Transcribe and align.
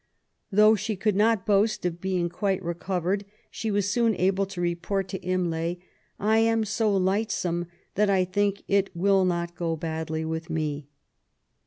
Though 0.51 0.73
she 0.73 0.97
<coiild 0.97 1.13
not 1.13 1.45
boast 1.45 1.85
of 1.85 2.01
being 2.01 2.27
quite 2.27 2.63
recovered, 2.63 3.23
she 3.51 3.69
was 3.69 3.87
soon 3.91 4.15
tible 4.15 4.47
to 4.49 4.59
report 4.59 5.07
to 5.09 5.19
Imlay," 5.23 5.77
I 6.19 6.39
am 6.39 6.65
so 6.65 6.91
lightsome, 6.97 7.67
that 7.93 8.09
I 8.09 8.25
think 8.25 8.63
it 8.67 8.89
will 8.95 9.25
not 9.25 9.55
go 9.55 9.75
badly 9.75 10.25
with 10.25 10.49
me." 10.49 10.87